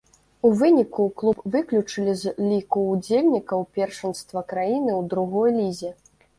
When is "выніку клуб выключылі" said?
0.61-2.17